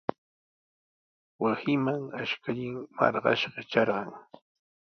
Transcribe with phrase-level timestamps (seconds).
[1.41, 4.09] Wasinman ashkallan marqashqa trarqan.